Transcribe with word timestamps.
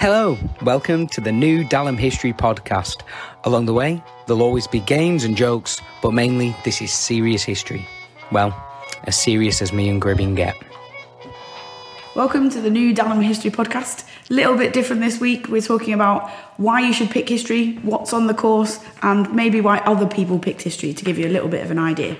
Hello, 0.00 0.38
welcome 0.62 1.08
to 1.08 1.20
the 1.20 1.32
new 1.32 1.64
Dalham 1.64 1.98
History 1.98 2.32
podcast. 2.32 3.02
Along 3.42 3.66
the 3.66 3.74
way, 3.74 4.00
there'll 4.26 4.42
always 4.42 4.68
be 4.68 4.78
games 4.78 5.24
and 5.24 5.36
jokes, 5.36 5.82
but 6.00 6.12
mainly 6.12 6.54
this 6.64 6.80
is 6.80 6.92
serious 6.92 7.42
history. 7.42 7.84
Well, 8.30 8.54
as 9.08 9.20
serious 9.20 9.60
as 9.60 9.72
me 9.72 9.88
and 9.88 10.00
Gribbing 10.00 10.36
get. 10.36 10.54
Welcome 12.14 12.48
to 12.50 12.60
the 12.60 12.70
new 12.70 12.94
Dalham 12.94 13.24
History 13.24 13.50
podcast. 13.50 14.08
A 14.30 14.34
little 14.34 14.56
bit 14.56 14.72
different 14.72 15.02
this 15.02 15.18
week. 15.18 15.48
We're 15.48 15.62
talking 15.62 15.94
about 15.94 16.30
why 16.58 16.78
you 16.78 16.92
should 16.92 17.10
pick 17.10 17.28
history, 17.28 17.72
what's 17.82 18.12
on 18.12 18.28
the 18.28 18.34
course, 18.34 18.78
and 19.02 19.34
maybe 19.34 19.60
why 19.60 19.78
other 19.78 20.06
people 20.06 20.38
picked 20.38 20.62
history 20.62 20.94
to 20.94 21.04
give 21.04 21.18
you 21.18 21.26
a 21.26 21.34
little 21.34 21.48
bit 21.48 21.64
of 21.64 21.72
an 21.72 21.78
idea. 21.80 22.16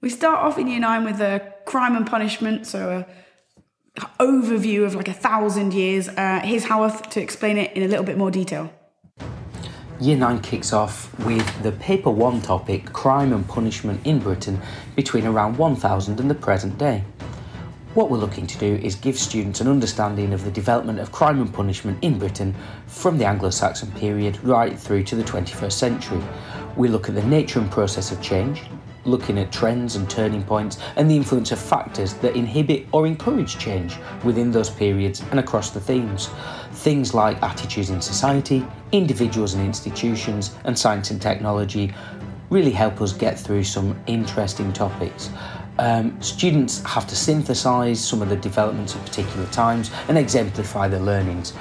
We 0.00 0.08
start 0.08 0.38
off 0.38 0.56
in 0.56 0.68
year 0.68 0.80
nine 0.80 1.04
with 1.04 1.20
a 1.20 1.52
crime 1.66 1.96
and 1.96 2.06
punishment, 2.06 2.66
so 2.66 3.04
a 3.06 3.27
overview 4.20 4.84
of 4.84 4.94
like 4.94 5.08
a 5.08 5.12
thousand 5.12 5.74
years. 5.74 6.08
Uh, 6.08 6.40
here's 6.42 6.64
Howarth 6.64 7.10
to 7.10 7.20
explain 7.20 7.56
it 7.56 7.72
in 7.72 7.82
a 7.82 7.88
little 7.88 8.04
bit 8.04 8.16
more 8.16 8.30
detail. 8.30 8.72
Year 10.00 10.16
9 10.16 10.40
kicks 10.42 10.72
off 10.72 11.12
with 11.24 11.62
the 11.64 11.72
paper 11.72 12.10
1 12.10 12.42
topic 12.42 12.92
crime 12.92 13.32
and 13.32 13.46
punishment 13.48 14.00
in 14.06 14.20
Britain 14.20 14.60
between 14.94 15.26
around 15.26 15.58
1000 15.58 16.20
and 16.20 16.30
the 16.30 16.34
present 16.34 16.78
day. 16.78 17.02
What 17.94 18.10
we're 18.10 18.18
looking 18.18 18.46
to 18.46 18.58
do 18.58 18.76
is 18.76 18.94
give 18.94 19.18
students 19.18 19.60
an 19.60 19.66
understanding 19.66 20.32
of 20.32 20.44
the 20.44 20.52
development 20.52 21.00
of 21.00 21.10
crime 21.10 21.40
and 21.40 21.52
punishment 21.52 21.98
in 22.02 22.16
Britain 22.16 22.54
from 22.86 23.18
the 23.18 23.24
Anglo 23.24 23.50
Saxon 23.50 23.90
period 23.92 24.38
right 24.44 24.78
through 24.78 25.02
to 25.04 25.16
the 25.16 25.24
21st 25.24 25.72
century. 25.72 26.22
We 26.76 26.86
look 26.86 27.08
at 27.08 27.16
the 27.16 27.24
nature 27.24 27.58
and 27.58 27.68
process 27.68 28.12
of 28.12 28.22
change, 28.22 28.62
looking 29.08 29.38
at 29.38 29.50
trends 29.50 29.96
and 29.96 30.08
turning 30.08 30.42
points 30.44 30.78
and 30.96 31.10
the 31.10 31.16
influence 31.16 31.50
of 31.52 31.58
factors 31.58 32.14
that 32.14 32.36
inhibit 32.36 32.86
or 32.92 33.06
encourage 33.06 33.58
change 33.58 33.96
within 34.24 34.50
those 34.50 34.70
periods 34.70 35.22
and 35.30 35.40
across 35.40 35.70
the 35.70 35.80
themes. 35.80 36.28
Things 36.72 37.14
like 37.14 37.42
attitudes 37.42 37.90
in 37.90 38.00
society, 38.00 38.64
individuals 38.92 39.54
and 39.54 39.64
institutions, 39.64 40.54
and 40.64 40.78
science 40.78 41.10
and 41.10 41.20
technology 41.20 41.92
really 42.50 42.70
help 42.70 43.00
us 43.00 43.12
get 43.12 43.38
through 43.38 43.64
some 43.64 43.98
interesting 44.06 44.72
topics. 44.72 45.30
Um, 45.78 46.20
students 46.20 46.82
have 46.84 47.06
to 47.06 47.14
synthesise 47.14 47.96
some 47.96 48.20
of 48.20 48.28
the 48.28 48.36
developments 48.36 48.96
at 48.96 49.04
particular 49.04 49.46
times 49.48 49.90
and 50.08 50.18
exemplify 50.18 50.88
their 50.88 51.00
learnings. 51.00 51.52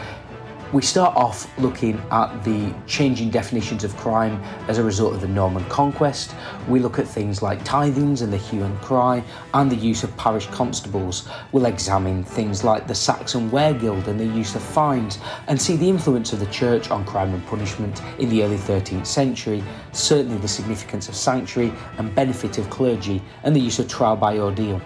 We 0.73 0.81
start 0.81 1.15
off 1.15 1.47
looking 1.57 1.97
at 2.11 2.43
the 2.43 2.75
changing 2.87 3.29
definitions 3.29 3.85
of 3.85 3.95
crime 3.95 4.43
as 4.67 4.79
a 4.79 4.83
result 4.83 5.13
of 5.13 5.21
the 5.21 5.27
Norman 5.29 5.63
conquest. 5.69 6.35
We 6.67 6.81
look 6.81 6.99
at 6.99 7.07
things 7.07 7.41
like 7.41 7.63
tithings 7.63 8.21
and 8.21 8.33
the 8.33 8.37
hue 8.37 8.63
and 8.63 8.77
cry 8.81 9.23
and 9.53 9.71
the 9.71 9.77
use 9.77 10.03
of 10.03 10.15
parish 10.17 10.45
constables. 10.47 11.29
We'll 11.53 11.67
examine 11.67 12.21
things 12.21 12.65
like 12.65 12.85
the 12.85 12.95
Saxon 12.95 13.49
Guild 13.49 14.09
and 14.09 14.19
the 14.19 14.25
use 14.25 14.55
of 14.55 14.61
fines 14.61 15.19
and 15.47 15.59
see 15.59 15.77
the 15.77 15.87
influence 15.87 16.33
of 16.33 16.41
the 16.41 16.47
church 16.47 16.91
on 16.91 17.05
crime 17.05 17.33
and 17.33 17.45
punishment 17.47 18.01
in 18.19 18.27
the 18.27 18.43
early 18.43 18.57
13th 18.57 19.07
century, 19.07 19.63
certainly 19.93 20.37
the 20.37 20.49
significance 20.49 21.07
of 21.07 21.15
sanctuary 21.15 21.71
and 21.97 22.13
benefit 22.13 22.57
of 22.57 22.69
clergy 22.69 23.21
and 23.43 23.55
the 23.55 23.61
use 23.61 23.79
of 23.79 23.87
trial 23.87 24.17
by 24.17 24.37
ordeal. 24.37 24.81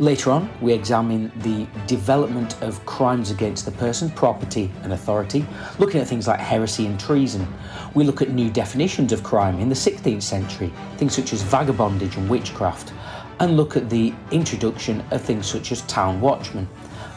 Later 0.00 0.30
on, 0.30 0.48
we 0.60 0.72
examine 0.72 1.32
the 1.38 1.66
development 1.88 2.62
of 2.62 2.86
crimes 2.86 3.32
against 3.32 3.64
the 3.64 3.72
person, 3.72 4.08
property, 4.10 4.70
and 4.84 4.92
authority, 4.92 5.44
looking 5.80 6.00
at 6.00 6.06
things 6.06 6.28
like 6.28 6.38
heresy 6.38 6.86
and 6.86 7.00
treason. 7.00 7.52
We 7.94 8.04
look 8.04 8.22
at 8.22 8.30
new 8.30 8.48
definitions 8.48 9.12
of 9.12 9.24
crime 9.24 9.58
in 9.58 9.68
the 9.68 9.74
16th 9.74 10.22
century, 10.22 10.72
things 10.98 11.16
such 11.16 11.32
as 11.32 11.42
vagabondage 11.42 12.16
and 12.16 12.30
witchcraft, 12.30 12.92
and 13.40 13.56
look 13.56 13.76
at 13.76 13.90
the 13.90 14.14
introduction 14.30 15.02
of 15.10 15.20
things 15.20 15.48
such 15.48 15.72
as 15.72 15.82
town 15.82 16.20
watchmen. 16.20 16.68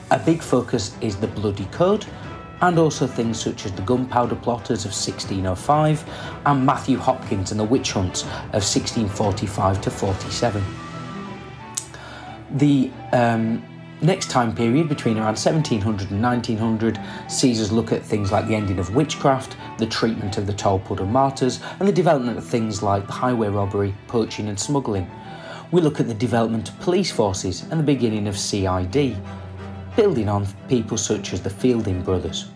A 0.09 0.17
big 0.17 0.41
focus 0.41 0.95
is 1.01 1.15
the 1.17 1.27
Bloody 1.27 1.65
Code, 1.65 2.07
and 2.61 2.79
also 2.79 3.05
things 3.05 3.39
such 3.39 3.67
as 3.67 3.73
the 3.73 3.83
Gunpowder 3.83 4.35
Plotters 4.37 4.85
of 4.85 4.91
1605 4.91 6.03
and 6.47 6.65
Matthew 6.65 6.97
Hopkins 6.97 7.51
and 7.51 7.59
the 7.59 7.63
witch 7.63 7.91
hunts 7.91 8.23
of 8.23 8.63
1645 8.63 9.81
to 9.81 9.91
47. 9.91 10.80
The 12.55 12.91
um, 13.13 13.63
next 14.01 14.29
time 14.29 14.53
period, 14.53 14.89
between 14.89 15.17
around 15.17 15.37
1700 15.37 16.11
and 16.11 16.21
1900, 16.21 16.99
sees 17.27 17.61
us 17.61 17.71
look 17.71 17.91
at 17.91 18.03
things 18.03 18.31
like 18.31 18.47
the 18.47 18.55
ending 18.55 18.79
of 18.79 18.93
witchcraft, 18.95 19.55
the 19.77 19.85
treatment 19.85 20.37
of 20.37 20.47
the 20.47 20.53
Tolpuddle 20.53 21.09
martyrs, 21.09 21.61
and 21.79 21.87
the 21.87 21.93
development 21.93 22.37
of 22.37 22.45
things 22.45 22.83
like 22.83 23.05
highway 23.07 23.47
robbery, 23.47 23.93
poaching, 24.07 24.47
and 24.47 24.59
smuggling. 24.59 25.09
We 25.71 25.81
look 25.81 26.01
at 26.01 26.07
the 26.07 26.13
development 26.13 26.69
of 26.69 26.79
police 26.79 27.11
forces 27.11 27.63
and 27.71 27.79
the 27.79 27.83
beginning 27.83 28.27
of 28.27 28.37
CID, 28.37 29.15
building 29.95 30.27
on 30.27 30.45
people 30.67 30.97
such 30.97 31.31
as 31.31 31.41
the 31.41 31.49
Fielding 31.49 32.01
brothers. 32.01 32.49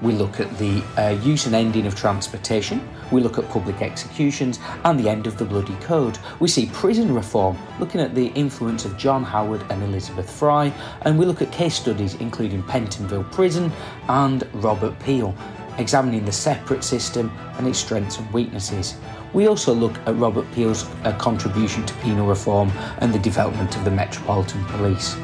We 0.00 0.12
look 0.12 0.40
at 0.40 0.56
the 0.58 0.82
uh, 0.96 1.18
use 1.22 1.46
and 1.46 1.54
ending 1.54 1.86
of 1.86 1.94
transportation. 1.94 2.86
We 3.12 3.20
look 3.20 3.38
at 3.38 3.48
public 3.48 3.82
executions 3.82 4.58
and 4.84 4.98
the 4.98 5.08
end 5.08 5.26
of 5.26 5.38
the 5.38 5.44
Bloody 5.44 5.74
Code. 5.76 6.18
We 6.40 6.48
see 6.48 6.66
prison 6.72 7.14
reform, 7.14 7.56
looking 7.78 8.00
at 8.00 8.14
the 8.14 8.28
influence 8.28 8.84
of 8.84 8.96
John 8.96 9.22
Howard 9.22 9.64
and 9.70 9.82
Elizabeth 9.82 10.30
Fry, 10.30 10.72
and 11.02 11.18
we 11.18 11.24
look 11.24 11.42
at 11.42 11.52
case 11.52 11.74
studies 11.74 12.14
including 12.14 12.62
Pentonville 12.62 13.30
Prison 13.30 13.72
and 14.08 14.46
Robert 14.54 14.98
Peel, 15.00 15.34
examining 15.78 16.24
the 16.24 16.32
separate 16.32 16.82
system 16.82 17.30
and 17.58 17.66
its 17.66 17.78
strengths 17.78 18.18
and 18.18 18.32
weaknesses. 18.32 18.96
We 19.32 19.48
also 19.48 19.74
look 19.74 19.98
at 20.06 20.16
Robert 20.16 20.50
Peel's 20.52 20.88
uh, 21.04 21.16
contribution 21.18 21.84
to 21.84 21.94
penal 21.96 22.26
reform 22.26 22.72
and 22.98 23.12
the 23.12 23.18
development 23.18 23.76
of 23.76 23.84
the 23.84 23.90
Metropolitan 23.90 24.64
Police. 24.66 25.16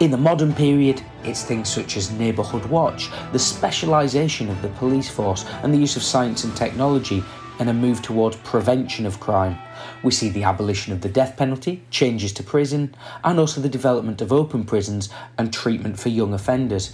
In 0.00 0.12
the 0.12 0.16
modern 0.16 0.54
period, 0.54 1.02
it's 1.24 1.42
things 1.42 1.68
such 1.68 1.96
as 1.96 2.12
Neighbourhood 2.12 2.64
Watch, 2.66 3.10
the 3.32 3.38
specialisation 3.38 4.48
of 4.48 4.62
the 4.62 4.68
police 4.68 5.10
force, 5.10 5.44
and 5.64 5.74
the 5.74 5.78
use 5.78 5.96
of 5.96 6.04
science 6.04 6.44
and 6.44 6.56
technology, 6.56 7.24
and 7.58 7.68
a 7.68 7.74
move 7.74 8.00
towards 8.00 8.36
prevention 8.36 9.06
of 9.06 9.18
crime. 9.18 9.58
We 10.04 10.12
see 10.12 10.28
the 10.28 10.44
abolition 10.44 10.92
of 10.92 11.00
the 11.00 11.08
death 11.08 11.36
penalty, 11.36 11.82
changes 11.90 12.32
to 12.34 12.44
prison, 12.44 12.94
and 13.24 13.40
also 13.40 13.60
the 13.60 13.68
development 13.68 14.22
of 14.22 14.32
open 14.32 14.62
prisons 14.62 15.08
and 15.36 15.52
treatment 15.52 15.98
for 15.98 16.10
young 16.10 16.32
offenders. 16.32 16.92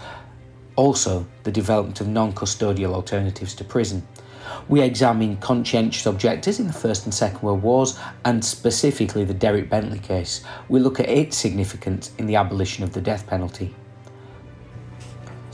Also, 0.74 1.26
the 1.42 1.52
development 1.52 2.00
of 2.00 2.08
non 2.08 2.32
custodial 2.32 2.94
alternatives 2.94 3.54
to 3.56 3.64
prison. 3.64 4.02
We 4.68 4.80
examine 4.80 5.36
conscientious 5.36 6.06
objectors 6.06 6.60
in 6.60 6.66
the 6.66 6.72
First 6.72 7.04
and 7.04 7.14
Second 7.14 7.42
World 7.42 7.62
Wars, 7.62 7.98
and 8.24 8.44
specifically 8.44 9.24
the 9.24 9.34
Derek 9.34 9.68
Bentley 9.68 9.98
case. 9.98 10.42
We 10.68 10.80
look 10.80 11.00
at 11.00 11.08
its 11.08 11.36
significance 11.36 12.12
in 12.18 12.26
the 12.26 12.36
abolition 12.36 12.84
of 12.84 12.92
the 12.92 13.00
death 13.00 13.26
penalty. 13.26 13.74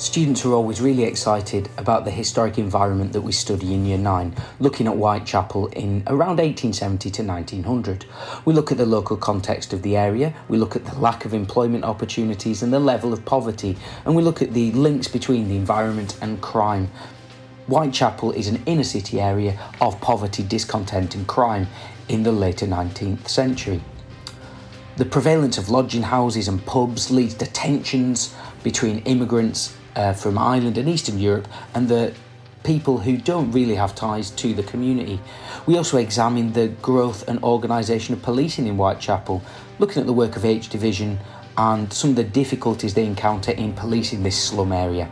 Students 0.01 0.47
are 0.47 0.55
always 0.55 0.81
really 0.81 1.03
excited 1.03 1.69
about 1.77 2.07
the 2.07 2.11
historic 2.11 2.57
environment 2.57 3.13
that 3.13 3.21
we 3.21 3.33
study 3.33 3.75
in 3.75 3.85
Year 3.85 3.99
9, 3.99 4.35
looking 4.59 4.87
at 4.87 4.95
Whitechapel 4.95 5.67
in 5.67 6.05
around 6.07 6.39
1870 6.39 7.11
to 7.11 7.23
1900. 7.23 8.07
We 8.47 8.55
look 8.55 8.73
at 8.73 8.79
the 8.79 8.87
local 8.87 9.19
context 9.19 9.75
of 9.75 9.83
the 9.83 9.99
area, 9.99 10.33
we 10.49 10.57
look 10.57 10.75
at 10.75 10.87
the 10.87 10.99
lack 10.99 11.27
of 11.27 11.35
employment 11.35 11.85
opportunities 11.85 12.63
and 12.63 12.73
the 12.73 12.81
level 12.81 13.13
of 13.13 13.27
poverty, 13.27 13.77
and 14.07 14.17
we 14.17 14.23
look 14.23 14.41
at 14.41 14.55
the 14.55 14.73
links 14.73 15.07
between 15.07 15.51
the 15.51 15.57
environment 15.57 16.17
and 16.23 16.41
crime, 16.41 16.91
Whitechapel 17.67 18.33
is 18.33 18.49
an 18.49 18.63
inner 18.67 18.85
city 18.85 19.21
area 19.21 19.59
of 19.81 20.01
poverty, 20.01 20.43
discontent, 20.43 21.15
and 21.15 21.27
crime 21.27 21.69
in 22.09 22.23
the 22.23 22.33
later 22.33 22.67
19th 22.67 23.29
century. 23.29 23.83
The 24.97 25.05
prevalence 25.05 25.57
of 25.57 25.71
lodging 25.71 26.03
houses 26.03 26.49
and 26.49 26.65
pubs 26.67 27.11
leads 27.11 27.35
to 27.35 27.47
tensions 27.47 28.35
between 28.63 28.99
immigrants 29.01 29.75
uh, 29.97 30.13
from 30.13 30.37
Ireland 30.37 30.79
and 30.79 30.89
Eastern 30.89 31.19
Europe 31.19 31.49
and 31.75 31.89
the 31.89 32.13
people 32.63 32.99
who 32.99 33.17
don't 33.17 33.51
really 33.53 33.75
have 33.77 33.95
ties 33.95 34.31
to 34.31 34.53
the 34.53 34.63
community. 34.63 35.21
We 35.67 35.77
also 35.77 35.97
examine 35.97 36.53
the 36.53 36.69
growth 36.69 37.27
and 37.29 37.43
organisation 37.43 38.15
of 38.15 38.23
policing 38.23 38.67
in 38.67 38.77
Whitechapel, 38.77 39.43
looking 39.79 40.01
at 40.01 40.07
the 40.07 40.13
work 40.13 40.37
of 40.37 40.45
H 40.45 40.69
Division 40.69 41.19
and 41.57 41.93
some 41.93 42.11
of 42.11 42.17
the 42.17 42.25
difficulties 42.25 42.95
they 42.95 43.07
encounter 43.07 43.53
in 43.53 43.73
policing 43.73 44.23
this 44.23 44.39
slum 44.39 44.73
area. 44.73 45.11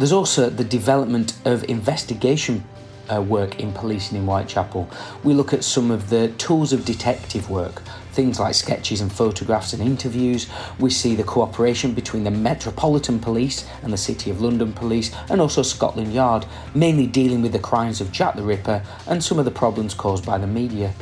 There's 0.00 0.12
also 0.12 0.48
the 0.48 0.64
development 0.64 1.34
of 1.44 1.62
investigation 1.64 2.64
uh, 3.12 3.20
work 3.20 3.60
in 3.60 3.70
policing 3.70 4.16
in 4.16 4.24
Whitechapel. 4.24 4.88
We 5.22 5.34
look 5.34 5.52
at 5.52 5.62
some 5.62 5.90
of 5.90 6.08
the 6.08 6.28
tools 6.38 6.72
of 6.72 6.86
detective 6.86 7.50
work, 7.50 7.82
things 8.12 8.40
like 8.40 8.54
sketches 8.54 9.02
and 9.02 9.12
photographs 9.12 9.74
and 9.74 9.82
interviews. 9.82 10.48
We 10.78 10.88
see 10.88 11.14
the 11.14 11.22
cooperation 11.22 11.92
between 11.92 12.24
the 12.24 12.30
Metropolitan 12.30 13.20
Police 13.20 13.68
and 13.82 13.92
the 13.92 13.98
City 13.98 14.30
of 14.30 14.40
London 14.40 14.72
Police, 14.72 15.14
and 15.28 15.38
also 15.38 15.60
Scotland 15.60 16.14
Yard, 16.14 16.46
mainly 16.74 17.06
dealing 17.06 17.42
with 17.42 17.52
the 17.52 17.58
crimes 17.58 18.00
of 18.00 18.10
Jack 18.10 18.36
the 18.36 18.42
Ripper 18.42 18.82
and 19.06 19.22
some 19.22 19.38
of 19.38 19.44
the 19.44 19.50
problems 19.50 19.92
caused 19.92 20.24
by 20.24 20.38
the 20.38 20.46
media. 20.46 20.94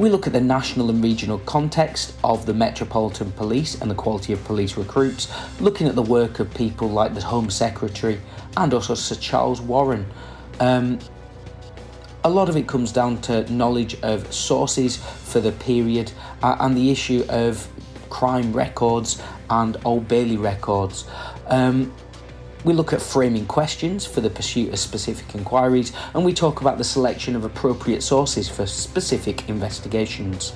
We 0.00 0.08
look 0.08 0.26
at 0.26 0.32
the 0.32 0.40
national 0.40 0.88
and 0.88 1.04
regional 1.04 1.40
context 1.40 2.14
of 2.24 2.46
the 2.46 2.54
Metropolitan 2.54 3.32
Police 3.32 3.78
and 3.82 3.90
the 3.90 3.94
quality 3.94 4.32
of 4.32 4.42
police 4.46 4.78
recruits, 4.78 5.28
looking 5.60 5.86
at 5.88 5.94
the 5.94 6.00
work 6.00 6.40
of 6.40 6.54
people 6.54 6.88
like 6.88 7.12
the 7.12 7.20
Home 7.20 7.50
Secretary 7.50 8.18
and 8.56 8.72
also 8.72 8.94
Sir 8.94 9.16
Charles 9.16 9.60
Warren. 9.60 10.06
Um, 10.58 11.00
a 12.24 12.30
lot 12.30 12.48
of 12.48 12.56
it 12.56 12.66
comes 12.66 12.92
down 12.92 13.20
to 13.20 13.52
knowledge 13.52 14.00
of 14.00 14.32
sources 14.32 14.96
for 14.96 15.38
the 15.38 15.52
period 15.52 16.10
uh, 16.42 16.56
and 16.60 16.74
the 16.74 16.90
issue 16.90 17.22
of 17.28 17.68
crime 18.08 18.54
records 18.54 19.20
and 19.50 19.76
Old 19.84 20.08
Bailey 20.08 20.38
records. 20.38 21.04
Um, 21.48 21.92
we 22.64 22.72
look 22.72 22.92
at 22.92 23.00
framing 23.00 23.46
questions 23.46 24.04
for 24.06 24.20
the 24.20 24.30
pursuit 24.30 24.72
of 24.72 24.78
specific 24.78 25.34
inquiries, 25.34 25.92
and 26.14 26.24
we 26.24 26.34
talk 26.34 26.60
about 26.60 26.78
the 26.78 26.84
selection 26.84 27.34
of 27.34 27.44
appropriate 27.44 28.02
sources 28.02 28.48
for 28.48 28.66
specific 28.66 29.48
investigations. 29.48 30.52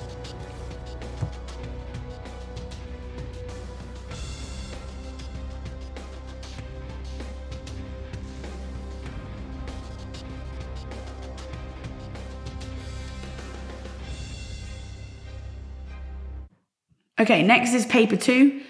Okay, 17.17 17.41
next 17.41 17.73
is 17.73 17.85
paper 17.87 18.17
two, 18.17 18.61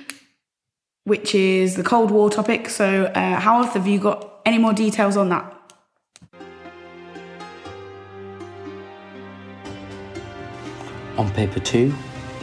which 1.06 1.36
is 1.36 1.76
the 1.76 1.84
Cold 1.84 2.10
War 2.10 2.30
topic. 2.32 2.68
So, 2.68 3.06
uh, 3.06 3.40
Howarth, 3.40 3.74
have 3.74 3.88
you 3.88 4.00
got 4.00 4.42
any 4.44 4.58
more 4.58 4.74
details 4.74 5.16
on 5.16 5.30
that? 5.30 5.52
On 11.18 11.32
paper 11.32 11.60
two, 11.60 11.94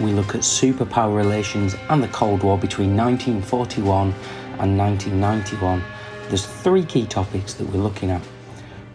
we 0.00 0.12
look 0.12 0.34
at 0.34 0.42
superpower 0.42 1.14
relations 1.14 1.74
and 1.90 2.02
the 2.02 2.08
Cold 2.08 2.42
War 2.44 2.56
between 2.56 2.96
1941 2.96 4.14
and 4.60 4.78
1991. 4.78 5.82
There's 6.28 6.46
three 6.46 6.84
key 6.84 7.06
topics 7.06 7.54
that 7.54 7.68
we're 7.68 7.82
looking 7.82 8.10
at. 8.10 8.22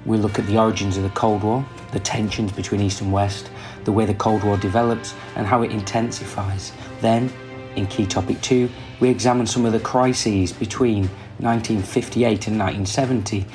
We 0.05 0.17
look 0.17 0.39
at 0.39 0.47
the 0.47 0.57
origins 0.57 0.95
of 0.95 1.03
the 1.03 1.09
Cold 1.09 1.43
War, 1.43 1.65
the 1.91 1.99
tensions 1.99 2.53
between 2.53 2.79
East 2.79 3.01
and 3.01 3.11
West, 3.11 3.51
the 3.83 3.91
way 3.91 4.05
the 4.05 4.13
Cold 4.13 4.45
War 4.45 4.55
develops, 4.57 5.13
and 5.35 5.45
how 5.45 5.61
it 5.61 5.71
intensifies. 5.71 6.71
Then, 7.01 7.29
in 7.77 7.88
key 7.88 8.06
topic 8.06 8.41
two, 8.41 8.69
we 9.00 9.09
examine 9.09 9.45
some 9.45 9.65
of 9.65 9.71
the 9.71 9.79
crises 9.79 10.51
between 10.51 11.03
1958 11.39 12.47
and 12.47 12.59
1970, 12.59 13.45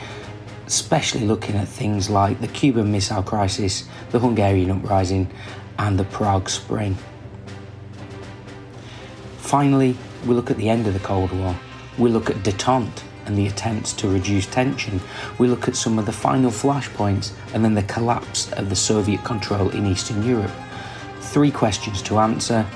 especially 0.66 1.26
looking 1.26 1.56
at 1.56 1.66
things 1.66 2.08
like 2.08 2.40
the 2.40 2.48
Cuban 2.48 2.90
Missile 2.92 3.22
Crisis, 3.22 3.88
the 4.10 4.20
Hungarian 4.20 4.70
Uprising, 4.70 5.30
and 5.78 5.98
the 5.98 6.04
Prague 6.04 6.48
Spring. 6.48 6.96
Finally, 9.38 9.96
we 10.24 10.34
look 10.34 10.50
at 10.50 10.56
the 10.56 10.68
end 10.68 10.86
of 10.86 10.94
the 10.94 11.00
Cold 11.00 11.32
War. 11.32 11.58
We 11.98 12.08
look 12.08 12.30
at 12.30 12.36
detente 12.36 13.02
and 13.26 13.36
the 13.36 13.46
attempts 13.46 13.92
to 13.94 14.08
reduce 14.08 14.46
tension. 14.46 15.00
We 15.38 15.48
look 15.48 15.68
at 15.68 15.76
some 15.76 15.98
of 15.98 16.06
the 16.06 16.12
final 16.12 16.50
flashpoints 16.50 17.32
and 17.52 17.64
then 17.64 17.74
the 17.74 17.82
collapse 17.82 18.50
of 18.52 18.68
the 18.68 18.76
Soviet 18.76 19.24
control 19.24 19.68
in 19.70 19.86
Eastern 19.86 20.22
Europe. 20.22 20.52
Three 21.20 21.50
questions 21.50 22.02
to 22.02 22.18
answer, 22.18 22.66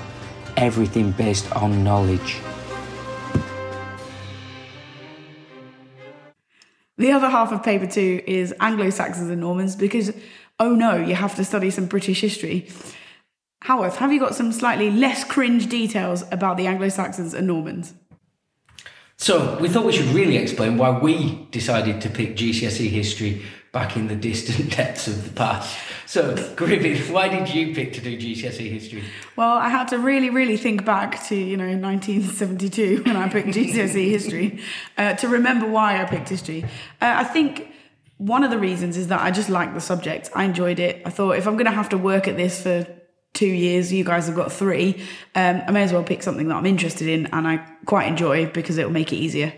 everything 0.56 1.12
based 1.12 1.50
on 1.53 1.85
knowledge. 1.85 2.38
The 6.99 7.12
other 7.12 7.29
half 7.29 7.53
of 7.53 7.62
paper 7.62 7.87
two 7.87 8.23
is 8.26 8.55
Anglo 8.58 8.88
Saxons 8.91 9.31
and 9.31 9.41
Normans 9.41 9.76
because, 9.76 10.12
oh 10.58 10.75
no, 10.75 10.97
you 10.97 11.14
have 11.14 11.35
to 11.37 11.44
study 11.44 11.70
some 11.70 11.87
British 11.87 12.20
history. 12.20 12.69
Howarth, 13.62 13.97
have 13.97 14.12
you 14.12 14.20
got 14.20 14.35
some 14.35 14.53
slightly 14.53 14.91
less 14.91 15.25
cringe 15.25 15.67
details 15.67 16.25
about 16.31 16.56
the 16.56 16.67
Anglo 16.67 16.88
Saxons 16.88 17.35
and 17.35 17.47
Normans? 17.47 17.93
So 19.18 19.58
we 19.58 19.68
thought 19.68 19.84
we 19.84 19.92
should 19.92 20.06
really 20.14 20.36
explain 20.36 20.76
why 20.76 20.98
we 20.98 21.46
decided 21.50 22.00
to 22.02 22.10
pick 22.10 22.36
GCSE 22.36 22.88
history 22.88 23.42
back 23.72 23.96
in 23.96 24.08
the 24.08 24.16
distant 24.16 24.70
depths 24.76 25.06
of 25.06 25.24
the 25.24 25.34
past. 25.34 25.76
So, 26.06 26.34
Griffith, 26.54 27.10
why 27.16 27.28
did 27.28 27.52
you 27.52 27.74
pick 27.74 27.92
to 27.94 28.00
do 28.00 28.16
GCSE 28.16 28.70
history? 28.70 29.04
Well, 29.34 29.56
I 29.56 29.68
had 29.68 29.88
to 29.88 29.98
really, 29.98 30.30
really 30.30 30.56
think 30.56 30.84
back 30.84 31.22
to 31.28 31.34
you 31.34 31.56
know 31.56 31.66
1972 31.66 33.02
when 33.06 33.16
I 33.16 33.28
picked 33.28 33.48
GCSE 33.48 34.08
history 34.10 34.60
uh, 34.96 35.14
to 35.14 35.28
remember 35.28 35.66
why 35.66 36.00
I 36.00 36.04
picked 36.04 36.28
history. 36.28 36.64
Uh, 37.00 37.14
I 37.19 37.24
think 37.24 37.69
one 38.19 38.44
of 38.44 38.50
the 38.50 38.58
reasons 38.58 38.96
is 38.96 39.08
that 39.08 39.20
I 39.20 39.30
just 39.30 39.50
liked 39.50 39.74
the 39.74 39.80
subject. 39.80 40.30
I 40.34 40.44
enjoyed 40.44 40.78
it. 40.78 41.02
I 41.04 41.10
thought 41.10 41.32
if 41.32 41.46
I'm 41.46 41.54
going 41.54 41.66
to 41.66 41.78
have 41.82 41.88
to 41.90 41.98
work 41.98 42.28
at 42.28 42.36
this 42.36 42.62
for 42.62 42.86
two 43.36 43.46
years, 43.46 43.92
you 43.92 44.02
guys 44.02 44.26
have 44.26 44.34
got 44.34 44.50
three. 44.50 45.04
Um, 45.34 45.62
I 45.66 45.70
may 45.70 45.82
as 45.82 45.92
well 45.92 46.02
pick 46.02 46.22
something 46.22 46.48
that 46.48 46.56
I'm 46.56 46.66
interested 46.66 47.06
in 47.06 47.26
and 47.26 47.46
I 47.46 47.58
quite 47.84 48.08
enjoy 48.08 48.46
because 48.46 48.78
it'll 48.78 48.90
make 48.90 49.12
it 49.12 49.16
easier. 49.16 49.52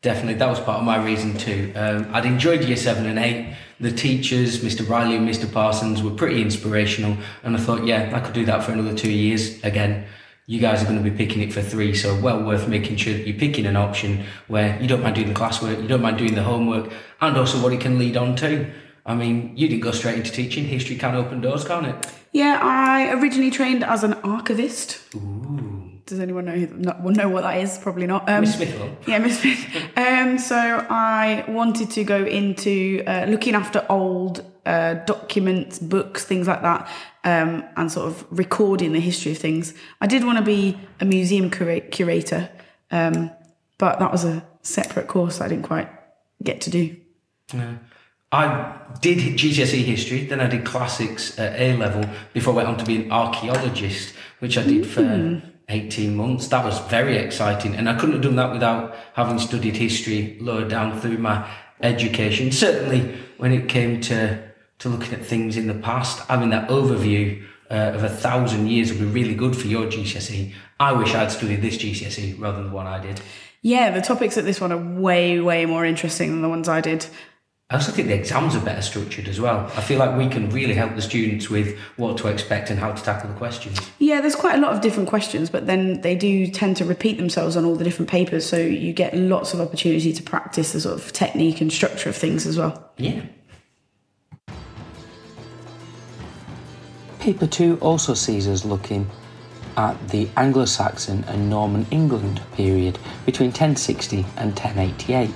Definitely, 0.00 0.34
that 0.34 0.48
was 0.48 0.60
part 0.60 0.78
of 0.78 0.84
my 0.84 1.04
reason 1.04 1.36
too. 1.36 1.72
Um, 1.74 2.08
I'd 2.12 2.24
enjoyed 2.24 2.62
year 2.62 2.76
seven 2.76 3.06
and 3.06 3.18
eight. 3.18 3.54
The 3.80 3.90
teachers, 3.90 4.60
Mr. 4.60 4.88
Riley 4.88 5.16
and 5.16 5.28
Mr. 5.28 5.52
Parsons, 5.52 6.02
were 6.02 6.12
pretty 6.12 6.40
inspirational, 6.40 7.16
and 7.42 7.56
I 7.56 7.60
thought, 7.60 7.84
yeah, 7.84 8.12
I 8.14 8.20
could 8.20 8.32
do 8.32 8.44
that 8.46 8.62
for 8.62 8.72
another 8.72 8.94
two 8.96 9.10
years 9.10 9.62
again. 9.64 10.06
You 10.46 10.60
guys 10.60 10.82
are 10.82 10.86
going 10.86 11.02
to 11.02 11.08
be 11.08 11.16
picking 11.16 11.42
it 11.42 11.52
for 11.52 11.62
three, 11.62 11.94
so 11.94 12.18
well 12.20 12.42
worth 12.44 12.68
making 12.68 12.96
sure 12.96 13.12
that 13.12 13.26
you're 13.26 13.38
picking 13.38 13.66
an 13.66 13.76
option 13.76 14.24
where 14.46 14.80
you 14.80 14.86
don't 14.86 15.02
mind 15.02 15.16
doing 15.16 15.28
the 15.28 15.34
classwork, 15.34 15.82
you 15.82 15.88
don't 15.88 16.00
mind 16.02 16.18
doing 16.18 16.34
the 16.34 16.44
homework, 16.44 16.92
and 17.20 17.36
also 17.36 17.60
what 17.60 17.72
it 17.72 17.80
can 17.80 17.98
lead 17.98 18.16
on 18.16 18.36
to. 18.36 18.70
I 19.04 19.16
mean, 19.16 19.56
you 19.56 19.68
didn't 19.68 19.82
go 19.82 19.90
straight 19.90 20.16
into 20.16 20.30
teaching. 20.30 20.64
History 20.64 20.96
can 20.96 21.16
open 21.16 21.40
doors, 21.40 21.64
can't 21.64 21.86
it? 21.86 22.06
Yeah, 22.32 22.58
I 22.62 23.12
originally 23.14 23.50
trained 23.50 23.84
as 23.84 24.04
an 24.04 24.14
archivist. 24.14 25.00
Ooh. 25.14 25.58
Does 26.06 26.20
anyone 26.20 26.46
know 26.46 26.52
who, 26.52 26.66
know 27.12 27.28
what 27.28 27.42
that 27.42 27.58
is? 27.58 27.76
Probably 27.76 28.06
not. 28.06 28.28
Um, 28.30 28.40
Miss 28.40 28.56
Smith. 28.56 29.06
Yeah, 29.06 29.18
Miss 29.18 29.40
Smith. 29.40 29.66
um, 29.96 30.38
so 30.38 30.56
I 30.56 31.44
wanted 31.46 31.90
to 31.90 32.04
go 32.04 32.24
into 32.24 33.02
uh, 33.06 33.26
looking 33.28 33.54
after 33.54 33.84
old 33.90 34.42
uh, 34.64 34.94
documents, 35.04 35.78
books, 35.78 36.24
things 36.24 36.46
like 36.46 36.62
that, 36.62 36.88
um, 37.24 37.62
and 37.76 37.92
sort 37.92 38.06
of 38.06 38.26
recording 38.30 38.92
the 38.92 39.00
history 39.00 39.32
of 39.32 39.38
things. 39.38 39.74
I 40.00 40.06
did 40.06 40.24
want 40.24 40.38
to 40.38 40.44
be 40.44 40.78
a 41.00 41.04
museum 41.04 41.50
cura- 41.50 41.80
curator, 41.80 42.48
um, 42.90 43.30
but 43.76 43.98
that 43.98 44.10
was 44.10 44.24
a 44.24 44.46
separate 44.62 45.08
course 45.08 45.42
I 45.42 45.48
didn't 45.48 45.64
quite 45.64 45.90
get 46.42 46.62
to 46.62 46.70
do. 46.70 46.96
Yeah. 47.52 47.74
I 48.30 48.76
did 49.00 49.18
GCSE 49.18 49.84
history, 49.84 50.24
then 50.26 50.40
I 50.40 50.48
did 50.48 50.64
classics 50.64 51.38
at 51.38 51.58
A 51.58 51.76
level 51.76 52.04
before 52.34 52.52
I 52.52 52.56
went 52.56 52.68
on 52.68 52.76
to 52.78 52.84
be 52.84 52.96
an 52.96 53.12
archaeologist, 53.12 54.14
which 54.40 54.58
I 54.58 54.64
did 54.64 54.86
for 54.86 55.02
mm. 55.02 55.42
18 55.68 56.14
months. 56.14 56.48
That 56.48 56.64
was 56.64 56.78
very 56.90 57.16
exciting. 57.16 57.74
And 57.74 57.88
I 57.88 57.94
couldn't 57.94 58.14
have 58.14 58.22
done 58.22 58.36
that 58.36 58.52
without 58.52 58.94
having 59.14 59.38
studied 59.38 59.76
history 59.76 60.36
lower 60.40 60.68
down 60.68 61.00
through 61.00 61.18
my 61.18 61.48
education. 61.80 62.52
Certainly 62.52 63.16
when 63.38 63.52
it 63.52 63.68
came 63.68 64.00
to, 64.02 64.42
to 64.80 64.88
looking 64.88 65.14
at 65.14 65.24
things 65.24 65.56
in 65.56 65.66
the 65.66 65.74
past, 65.74 66.26
having 66.28 66.50
that 66.50 66.68
overview 66.68 67.42
uh, 67.70 67.92
of 67.94 68.02
a 68.02 68.08
thousand 68.08 68.66
years 68.66 68.90
would 68.90 69.00
be 69.00 69.06
really 69.06 69.34
good 69.34 69.56
for 69.56 69.66
your 69.66 69.86
GCSE. 69.86 70.52
I 70.80 70.92
wish 70.92 71.14
I'd 71.14 71.32
studied 71.32 71.62
this 71.62 71.76
GCSE 71.78 72.38
rather 72.38 72.58
than 72.58 72.68
the 72.68 72.74
one 72.74 72.86
I 72.86 73.00
did. 73.00 73.20
Yeah, 73.60 73.90
the 73.90 74.00
topics 74.00 74.38
at 74.38 74.44
this 74.44 74.60
one 74.60 74.72
are 74.72 75.00
way, 75.00 75.40
way 75.40 75.66
more 75.66 75.84
interesting 75.84 76.30
than 76.30 76.42
the 76.42 76.48
ones 76.48 76.68
I 76.68 76.80
did. 76.80 77.06
I 77.70 77.74
also 77.74 77.92
think 77.92 78.08
the 78.08 78.14
exams 78.14 78.56
are 78.56 78.60
better 78.60 78.80
structured 78.80 79.28
as 79.28 79.38
well. 79.38 79.70
I 79.76 79.82
feel 79.82 79.98
like 79.98 80.16
we 80.16 80.26
can 80.26 80.48
really 80.48 80.72
help 80.72 80.94
the 80.94 81.02
students 81.02 81.50
with 81.50 81.78
what 81.98 82.16
to 82.16 82.28
expect 82.28 82.70
and 82.70 82.80
how 82.80 82.92
to 82.92 83.02
tackle 83.02 83.28
the 83.28 83.36
questions. 83.36 83.78
Yeah, 83.98 84.22
there's 84.22 84.34
quite 84.34 84.54
a 84.54 84.58
lot 84.58 84.72
of 84.72 84.80
different 84.80 85.06
questions, 85.06 85.50
but 85.50 85.66
then 85.66 86.00
they 86.00 86.14
do 86.14 86.46
tend 86.46 86.78
to 86.78 86.86
repeat 86.86 87.18
themselves 87.18 87.58
on 87.58 87.66
all 87.66 87.76
the 87.76 87.84
different 87.84 88.10
papers, 88.10 88.46
so 88.46 88.56
you 88.56 88.94
get 88.94 89.14
lots 89.14 89.52
of 89.52 89.60
opportunity 89.60 90.14
to 90.14 90.22
practice 90.22 90.72
the 90.72 90.80
sort 90.80 90.94
of 90.94 91.12
technique 91.12 91.60
and 91.60 91.70
structure 91.70 92.08
of 92.08 92.16
things 92.16 92.46
as 92.46 92.56
well. 92.56 92.90
Yeah. 92.96 93.20
Paper 97.18 97.46
2 97.46 97.80
also 97.82 98.14
sees 98.14 98.48
us 98.48 98.64
looking 98.64 99.10
at 99.76 100.08
the 100.08 100.26
Anglo 100.38 100.64
Saxon 100.64 101.22
and 101.24 101.50
Norman 101.50 101.86
England 101.90 102.40
period 102.54 102.98
between 103.26 103.50
1060 103.50 104.24
and 104.38 104.52
1088. 104.58 105.28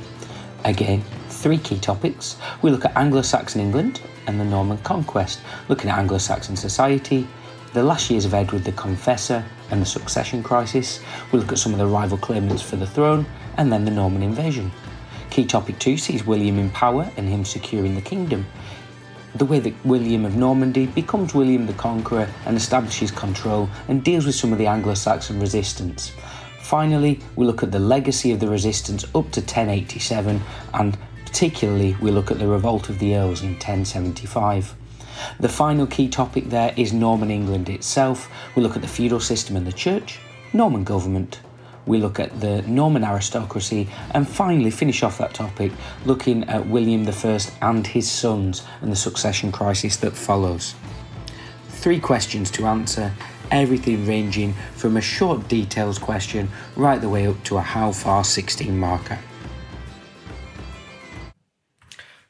Again, 0.65 1.05
three 1.43 1.59
key 1.59 1.79
topics. 1.79 2.37
We 2.63 2.71
look 2.71 2.85
at 2.85 2.97
Anglo 2.97 3.21
Saxon 3.21 3.61
England 3.61 4.01
and 4.29 4.39
the 4.39 4.45
Norman 4.45 4.79
conquest, 4.79 5.41
looking 5.69 5.91
at 5.91 5.99
Anglo 5.99 6.19
Saxon 6.19 6.55
society, 6.55 7.27
the 7.73 7.83
last 7.83 8.11
years 8.11 8.25
of 8.25 8.33
Edward 8.33 8.63
the 8.63 8.71
Confessor 8.73 9.45
and 9.73 9.83
the 9.83 9.87
succession 9.87 10.45
crisis. 10.45 11.01
We 11.33 11.41
look 11.41 11.51
at 11.51 11.59
some 11.59 11.73
of 11.73 11.81
the 11.81 11.87
rival 11.87 12.17
claimants 12.17 12.63
for 12.63 12.77
the 12.77 12.87
throne 12.87 13.27
and 13.57 13.73
then 13.73 13.85
the 13.85 13.91
Norman 13.91 14.23
invasion. 14.23 14.71
Key 15.31 15.45
topic 15.45 15.81
two 15.81 15.97
sees 15.97 16.25
William 16.25 16.61
in 16.61 16.71
power 16.71 17.11
and 17.17 17.29
him 17.29 17.45
securing 17.45 17.97
the 17.97 18.03
kingdom. 18.03 18.47
The 19.35 19.45
way 19.45 19.59
that 19.59 19.75
William 19.85 20.25
of 20.25 20.37
Normandy 20.37 20.87
becomes 20.87 21.35
William 21.35 21.67
the 21.67 21.73
Conqueror 21.73 22.29
and 22.47 22.57
establishes 22.57 23.11
control 23.11 23.69
and 23.89 24.05
deals 24.05 24.27
with 24.27 24.37
some 24.37 24.53
of 24.53 24.59
the 24.59 24.67
Anglo 24.69 24.95
Saxon 24.95 25.41
resistance. 25.41 26.13
Finally, 26.61 27.19
we 27.35 27.45
look 27.45 27.65
at 27.65 27.73
the 27.73 27.79
legacy 27.81 28.31
of 28.31 28.39
the 28.39 28.49
resistance 28.49 29.05
up 29.17 29.31
to 29.33 29.41
1087 29.41 30.41
and 30.75 30.97
Particularly, 31.33 31.97
we 31.99 32.11
look 32.11 32.31
at 32.31 32.39
the 32.39 32.47
revolt 32.47 32.91
of 32.91 32.99
the 32.99 33.17
Earls 33.17 33.41
in 33.41 33.53
1075. 33.53 34.75
The 35.41 35.49
final 35.49 35.87
key 35.87 36.07
topic 36.07 36.51
there 36.51 36.75
is 36.77 36.93
Norman 36.93 37.31
England 37.31 37.71
itself. 37.71 38.31
We 38.55 38.63
look 38.63 38.77
at 38.77 38.83
the 38.83 38.87
feudal 38.87 39.19
system 39.19 39.57
and 39.57 39.67
the 39.67 39.73
church, 39.73 40.21
Norman 40.53 40.85
government. 40.85 41.41
We 41.87 41.97
look 41.97 42.21
at 42.21 42.43
the 42.43 42.61
Norman 42.63 43.03
aristocracy 43.03 43.89
and 44.11 44.29
finally 44.29 44.71
finish 44.71 45.03
off 45.03 45.17
that 45.19 45.33
topic 45.33 45.73
looking 46.05 46.45
at 46.51 46.67
William 46.67 47.09
I 47.09 47.41
and 47.63 47.87
his 47.87 48.11
sons 48.11 48.63
and 48.83 48.93
the 48.93 48.97
succession 48.97 49.51
crisis 49.51 49.97
that 49.97 50.13
follows. 50.13 50.75
Three 51.71 51.99
questions 51.99 52.51
to 52.53 52.67
answer, 52.67 53.11
everything 53.51 54.07
ranging 54.07 54.53
from 54.75 54.99
a 54.99 55.01
short 55.01 55.49
details 55.49 55.99
question 55.99 56.51
right 56.77 57.01
the 57.01 57.09
way 57.09 57.27
up 57.27 57.43
to 57.45 57.57
a 57.57 57.63
how 57.63 57.91
far 57.91 58.23
16 58.23 58.79
marker. 58.79 59.19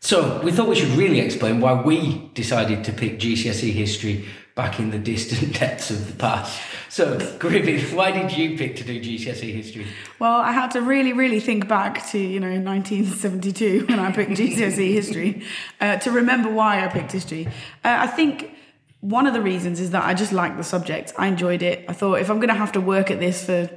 So, 0.04 0.40
we 0.42 0.50
thought 0.50 0.68
we 0.68 0.74
should 0.74 0.98
really 0.98 1.20
explain 1.20 1.60
why 1.60 1.80
we 1.80 2.28
decided 2.34 2.82
to 2.84 2.92
pick 2.92 3.20
GCSE 3.20 3.72
history 3.72 4.24
back 4.56 4.80
in 4.80 4.90
the 4.90 4.98
distant 4.98 5.54
depths 5.60 5.90
of 5.90 6.08
the 6.08 6.14
past. 6.14 6.60
So, 6.88 7.18
Griffith, 7.38 7.92
why 7.94 8.10
did 8.10 8.36
you 8.36 8.58
pick 8.58 8.74
to 8.76 8.84
do 8.84 9.00
GCSE 9.00 9.54
history? 9.54 9.86
Well, 10.18 10.40
I 10.40 10.50
had 10.50 10.72
to 10.72 10.82
really, 10.82 11.12
really 11.12 11.38
think 11.38 11.68
back 11.68 12.04
to, 12.08 12.18
you 12.18 12.40
know, 12.40 12.48
1972 12.48 13.86
when 13.88 14.00
I 14.00 14.10
picked 14.10 14.32
GCSE 14.32 14.92
history 14.92 15.44
uh, 15.80 15.98
to 15.98 16.10
remember 16.10 16.50
why 16.50 16.84
I 16.84 16.88
picked 16.88 17.12
history. 17.12 17.46
Uh, 17.84 17.98
I 18.00 18.08
think 18.08 18.56
one 19.02 19.28
of 19.28 19.34
the 19.34 19.40
reasons 19.40 19.78
is 19.78 19.92
that 19.92 20.04
I 20.04 20.14
just 20.14 20.32
liked 20.32 20.56
the 20.56 20.64
subject. 20.64 21.12
I 21.16 21.28
enjoyed 21.28 21.62
it. 21.62 21.84
I 21.88 21.92
thought 21.92 22.16
if 22.16 22.28
I'm 22.28 22.38
going 22.38 22.48
to 22.48 22.54
have 22.54 22.72
to 22.72 22.80
work 22.80 23.12
at 23.12 23.20
this 23.20 23.46
for 23.46 23.70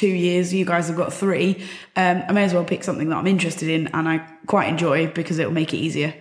two 0.00 0.08
years, 0.08 0.52
you 0.54 0.64
guys 0.64 0.88
have 0.88 0.96
got 0.96 1.12
three, 1.12 1.62
um, 1.94 2.22
I 2.26 2.32
may 2.32 2.44
as 2.44 2.54
well 2.54 2.64
pick 2.64 2.82
something 2.82 3.10
that 3.10 3.16
I'm 3.16 3.26
interested 3.26 3.68
in 3.68 3.88
and 3.88 4.08
I 4.08 4.26
quite 4.46 4.68
enjoy 4.68 5.08
because 5.08 5.38
it'll 5.38 5.52
make 5.52 5.74
it 5.74 5.76
easier. 5.76 6.14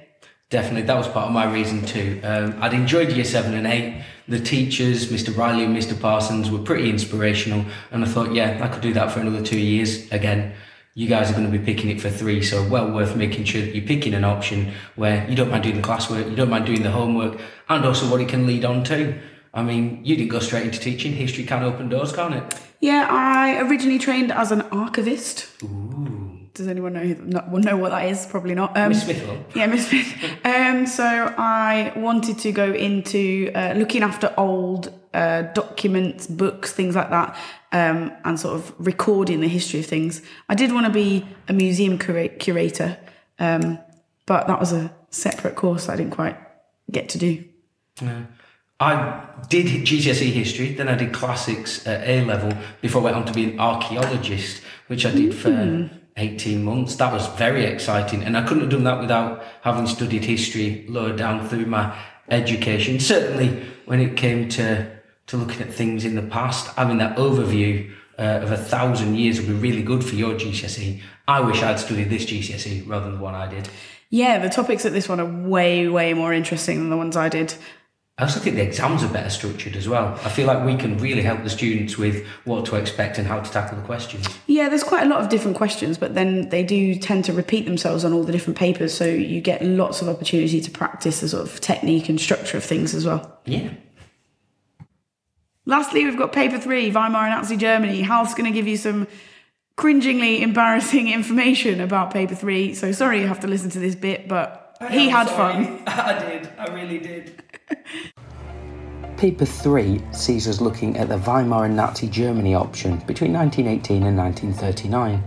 Definitely, 0.50 0.82
that 0.82 0.98
was 0.98 1.08
part 1.08 1.28
of 1.28 1.32
my 1.32 1.50
reason 1.52 1.86
too. 1.86 2.20
Um, 2.24 2.58
I'd 2.60 2.74
enjoyed 2.74 3.10
year 3.12 3.24
seven 3.24 3.54
and 3.54 3.66
eight. 3.66 4.04
The 4.28 4.40
teachers, 4.40 5.08
Mr. 5.08 5.36
Riley 5.36 5.64
and 5.64 5.76
Mr. 5.76 6.00
Parsons, 6.00 6.52
were 6.52 6.60
pretty 6.60 6.90
inspirational, 6.90 7.66
and 7.92 8.04
I 8.04 8.08
thought, 8.08 8.34
yeah, 8.34 8.60
I 8.62 8.68
could 8.68 8.82
do 8.82 8.94
that 8.94 9.12
for 9.12 9.22
another 9.22 9.44
two 9.44 9.60
years 9.60 10.12
again. 10.12 10.54
You 10.96 11.08
guys 11.08 11.30
are 11.30 11.34
going 11.34 11.50
to 11.50 11.58
be 11.58 11.64
picking 11.64 11.90
it 11.90 12.02
for 12.02 12.10
three, 12.10 12.42
so 12.42 12.68
well 12.68 12.92
worth 12.92 13.16
making 13.16 13.46
sure 13.46 13.62
that 13.62 13.74
you're 13.74 13.86
picking 13.86 14.14
an 14.14 14.26
option 14.26 14.74
where 14.96 15.28
you 15.30 15.36
don't 15.36 15.52
mind 15.52 15.64
doing 15.64 15.78
the 15.78 15.88
classwork, 15.88 16.30
you 16.30 16.36
don't 16.36 16.50
mind 16.50 16.66
doing 16.66 16.84
the 16.84 16.92
homework, 16.92 17.40
and 17.70 17.86
also 17.86 18.10
what 18.12 18.20
it 18.20 18.28
can 18.28 18.46
lead 18.46 18.66
on 18.66 18.84
to. 18.86 19.18
I 19.54 19.64
mean, 19.64 20.04
you 20.04 20.16
didn't 20.16 20.32
go 20.32 20.40
straight 20.40 20.66
into 20.66 20.80
teaching. 20.80 21.14
History 21.14 21.44
can 21.46 21.64
open 21.64 21.90
doors, 21.90 22.12
can't 22.12 22.34
it? 22.34 22.60
Yeah, 22.80 23.08
I 23.10 23.60
originally 23.62 24.00
trained 24.00 24.32
as 24.32 24.52
an 24.52 24.62
archivist. 24.64 25.48
Ooh. 25.64 26.40
Does 26.54 26.68
anyone 26.68 26.94
know 26.94 27.02
who, 27.02 27.16
know 27.60 27.78
what 27.78 27.92
that 27.92 28.06
is? 28.06 28.26
Probably 28.26 28.54
not. 28.54 28.76
Um, 28.78 28.90
Miss 28.90 29.04
Smith 29.04 29.26
will. 29.26 29.46
Yeah, 29.56 29.68
Miss 29.68 29.88
Smith. 29.88 30.14
Um, 30.46 30.88
so 30.88 31.06
I 31.38 31.94
wanted 31.96 32.38
to 32.40 32.52
go 32.52 32.72
into 32.72 33.52
uh, 33.56 33.74
looking 33.78 34.04
after 34.04 34.34
old 34.38 34.94
uh, 35.14 35.44
documents, 35.54 36.28
books, 36.28 36.74
things 36.74 36.96
like 36.96 37.10
that, 37.12 37.38
um, 37.72 38.12
and 38.26 38.40
sort 38.40 38.56
of 38.56 38.74
recording 38.78 39.42
the 39.42 39.48
history 39.48 39.80
of 39.80 39.86
things. 39.86 40.22
I 40.50 40.56
did 40.56 40.72
want 40.72 40.86
to 40.86 40.92
be 40.92 41.26
a 41.48 41.54
museum 41.54 41.98
cura- 41.98 42.30
curator, 42.30 42.98
um, 43.40 43.80
but 44.26 44.48
that 44.48 44.60
was 44.60 44.74
a 44.74 44.94
separate 45.12 45.56
course 45.56 45.88
I 45.88 45.96
didn't 45.96 46.12
quite 46.12 46.38
get 46.92 47.10
to 47.10 47.18
do. 47.18 47.44
Yeah. 48.02 48.24
I 48.80 49.26
did 49.50 49.66
GCSE 49.66 50.32
history, 50.32 50.74
then 50.74 50.88
I 50.88 50.96
did 50.96 51.14
classics 51.14 51.86
at 51.86 52.08
A 52.08 52.24
level 52.24 52.54
before 52.82 53.02
I 53.02 53.06
went 53.06 53.18
on 53.18 53.26
to 53.26 53.34
be 53.34 53.52
an 53.52 53.60
archaeologist, 53.60 54.62
which 54.88 55.06
I 55.06 55.12
did 55.12 55.36
for 55.36 55.90
18 56.16 56.64
months. 56.64 56.96
That 56.96 57.12
was 57.12 57.28
very 57.28 57.66
exciting. 57.66 58.24
And 58.24 58.38
I 58.38 58.44
couldn't 58.44 58.62
have 58.62 58.70
done 58.70 58.86
that 58.86 59.02
without 59.02 59.44
having 59.62 59.88
studied 59.88 60.24
history 60.24 60.86
lower 60.88 61.16
down 61.16 61.48
through 61.48 61.66
my 61.66 61.98
education. 62.30 63.00
Certainly 63.00 63.66
when 63.86 64.00
it 64.00 64.16
came 64.16 64.48
to, 64.50 64.90
to 65.28 65.38
looking 65.38 65.62
at 65.62 65.74
things 65.74 66.06
in 66.06 66.16
the 66.16 66.22
past, 66.22 66.68
having 66.76 67.00
that 67.00 67.18
overview 67.18 67.92
uh, 68.18 68.40
of 68.44 68.52
a 68.52 68.58
thousand 68.58 69.16
years 69.16 69.40
would 69.40 69.48
be 69.48 69.54
really 69.54 69.84
good 69.84 70.04
for 70.04 70.16
your 70.16 70.36
GCSE. 70.36 71.02
I 71.28 71.42
wish 71.42 71.62
I'd 71.64 71.80
studied 71.80 72.10
this 72.10 72.26
GCSE 72.26 72.88
rather 72.88 73.06
than 73.06 73.16
the 73.16 73.24
one 73.24 73.36
I 73.36 73.48
did. 73.48 73.70
Yeah, 74.10 74.40
the 74.40 74.50
topics 74.50 74.86
at 74.86 74.94
this 74.94 75.08
one 75.08 75.20
are 75.20 75.26
way, 75.26 75.88
way 75.88 76.14
more 76.14 76.34
interesting 76.34 76.80
than 76.80 76.90
the 76.90 76.98
ones 76.98 77.16
I 77.16 77.30
did. 77.30 77.54
I 78.20 78.24
also 78.24 78.42
think 78.42 78.58
the 78.58 78.62
exams 78.62 79.02
are 79.02 79.08
better 79.08 79.30
structured 79.30 79.78
as 79.78 79.88
well. 79.88 80.20
I 80.26 80.30
feel 80.30 80.46
like 80.46 80.66
we 80.66 80.76
can 80.76 80.98
really 80.98 81.22
help 81.22 81.42
the 81.44 81.50
students 81.50 81.98
with 81.98 82.28
what 82.44 82.66
to 82.66 82.76
expect 82.76 83.18
and 83.18 83.26
how 83.26 83.40
to 83.40 83.50
tackle 83.50 83.78
the 83.78 83.84
questions. 83.84 84.28
Yeah, 84.46 84.68
there's 84.68 84.84
quite 84.84 85.04
a 85.04 85.10
lot 85.10 85.22
of 85.22 85.30
different 85.30 85.56
questions, 85.56 85.98
but 85.98 86.16
then 86.16 86.50
they 86.50 86.62
do 86.62 86.96
tend 86.96 87.24
to 87.26 87.34
repeat 87.34 87.64
themselves 87.66 88.04
on 88.04 88.12
all 88.12 88.24
the 88.26 88.34
different 88.34 88.60
papers, 88.60 88.94
so 88.94 89.06
you 89.06 89.40
get 89.40 89.64
lots 89.64 90.02
of 90.02 90.10
opportunity 90.10 90.60
to 90.60 90.70
practice 90.70 91.22
the 91.22 91.30
sort 91.30 91.44
of 91.44 91.62
technique 91.62 92.10
and 92.10 92.20
structure 92.20 92.58
of 92.58 92.64
things 92.64 92.94
as 92.94 93.06
well. 93.06 93.40
Yeah. 93.46 93.70
Lastly, 95.66 96.04
we've 96.04 96.18
got 96.18 96.34
paper 96.34 96.60
three, 96.60 96.92
Weimar 96.92 97.24
and 97.24 97.36
Nazi 97.36 97.56
Germany. 97.56 98.02
Hal's 98.02 98.34
going 98.34 98.52
to 98.52 98.54
give 98.54 98.68
you 98.68 98.76
some 98.76 99.08
cringingly 99.78 100.42
embarrassing 100.42 101.08
information 101.14 101.80
about 101.80 102.12
paper 102.12 102.36
three, 102.36 102.74
so 102.74 102.92
sorry 102.92 103.22
you 103.22 103.28
have 103.28 103.40
to 103.40 103.48
listen 103.48 103.70
to 103.70 103.80
this 103.80 103.96
bit, 103.96 104.28
but 104.28 104.76
he 104.92 105.08
had 105.08 105.30
fun. 105.30 105.84
I 105.88 106.20
did. 106.20 106.50
I 106.58 106.74
really 106.74 107.00
did. 107.00 107.44
Paper 109.20 109.44
3 109.44 110.02
sees 110.14 110.48
us 110.48 110.62
looking 110.62 110.96
at 110.96 111.10
the 111.10 111.18
Weimar 111.18 111.66
and 111.66 111.76
Nazi 111.76 112.08
Germany 112.08 112.56
option 112.56 113.00
between 113.00 113.34
1918 113.34 114.04
and 114.04 114.18
1939. 114.18 115.22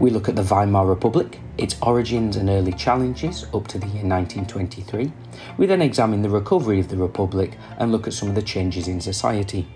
We 0.00 0.08
look 0.08 0.30
at 0.30 0.34
the 0.34 0.42
Weimar 0.42 0.86
Republic, 0.86 1.38
its 1.58 1.76
origins 1.82 2.36
and 2.36 2.48
early 2.48 2.72
challenges 2.72 3.44
up 3.52 3.68
to 3.68 3.78
the 3.78 3.84
year 3.88 4.06
1923. 4.06 5.12
We 5.58 5.66
then 5.66 5.82
examine 5.82 6.22
the 6.22 6.30
recovery 6.30 6.80
of 6.80 6.88
the 6.88 6.96
Republic 6.96 7.58
and 7.76 7.92
look 7.92 8.06
at 8.06 8.14
some 8.14 8.30
of 8.30 8.34
the 8.34 8.40
changes 8.40 8.88
in 8.88 9.02
society. 9.02 9.68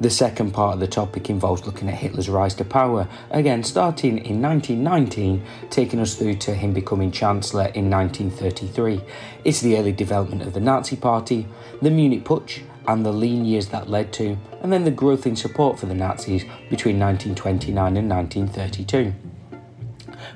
The 0.00 0.08
second 0.08 0.52
part 0.52 0.74
of 0.74 0.80
the 0.80 0.86
topic 0.86 1.28
involves 1.28 1.66
looking 1.66 1.88
at 1.88 1.94
Hitler's 1.94 2.28
rise 2.28 2.54
to 2.54 2.64
power, 2.64 3.08
again 3.32 3.64
starting 3.64 4.18
in 4.18 4.40
1919, 4.40 5.44
taking 5.70 5.98
us 5.98 6.14
through 6.14 6.36
to 6.36 6.54
him 6.54 6.72
becoming 6.72 7.10
Chancellor 7.10 7.66
in 7.74 7.90
1933. 7.90 9.00
It's 9.44 9.60
the 9.60 9.76
early 9.76 9.92
development 9.92 10.42
of 10.42 10.52
the 10.52 10.60
Nazi 10.60 10.94
Party, 10.94 11.48
the 11.80 11.90
Munich 11.90 12.24
Putsch, 12.24 12.62
and 12.86 13.04
the 13.04 13.12
lean 13.12 13.44
years 13.44 13.68
that 13.68 13.88
led 13.88 14.12
to, 14.14 14.36
and 14.62 14.72
then 14.72 14.84
the 14.84 14.90
growth 14.90 15.26
in 15.26 15.36
support 15.36 15.78
for 15.78 15.86
the 15.86 15.94
Nazis 15.94 16.42
between 16.70 16.98
1929 16.98 17.96
and 17.96 18.10
1932. 18.10 19.12